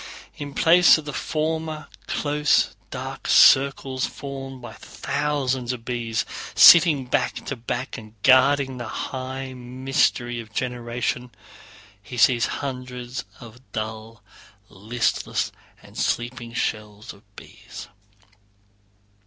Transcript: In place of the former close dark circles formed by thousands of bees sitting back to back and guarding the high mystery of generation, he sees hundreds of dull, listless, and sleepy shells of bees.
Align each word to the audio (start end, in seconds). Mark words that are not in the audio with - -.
In 0.35 0.55
place 0.55 0.97
of 0.97 1.05
the 1.05 1.13
former 1.13 1.87
close 2.07 2.75
dark 2.89 3.27
circles 3.27 4.07
formed 4.07 4.59
by 4.59 4.73
thousands 4.73 5.73
of 5.73 5.85
bees 5.85 6.25
sitting 6.55 7.05
back 7.05 7.45
to 7.45 7.55
back 7.55 7.99
and 7.99 8.15
guarding 8.23 8.77
the 8.77 8.87
high 8.87 9.53
mystery 9.53 10.39
of 10.39 10.51
generation, 10.55 11.29
he 12.01 12.17
sees 12.17 12.47
hundreds 12.65 13.25
of 13.39 13.61
dull, 13.73 14.23
listless, 14.69 15.51
and 15.83 15.95
sleepy 15.95 16.51
shells 16.51 17.13
of 17.13 17.21
bees. 17.35 17.87